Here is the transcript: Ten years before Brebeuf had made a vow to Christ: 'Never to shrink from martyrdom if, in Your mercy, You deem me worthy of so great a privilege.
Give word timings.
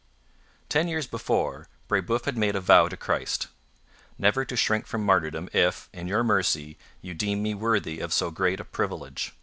Ten 0.67 0.87
years 0.87 1.05
before 1.05 1.67
Brebeuf 1.87 2.25
had 2.25 2.35
made 2.35 2.55
a 2.55 2.59
vow 2.59 2.87
to 2.87 2.97
Christ: 2.97 3.49
'Never 4.17 4.43
to 4.43 4.55
shrink 4.55 4.87
from 4.87 5.05
martyrdom 5.05 5.47
if, 5.53 5.89
in 5.93 6.07
Your 6.07 6.23
mercy, 6.23 6.79
You 7.03 7.13
deem 7.13 7.43
me 7.43 7.53
worthy 7.53 7.99
of 7.99 8.11
so 8.11 8.31
great 8.31 8.59
a 8.59 8.65
privilege. 8.65 9.31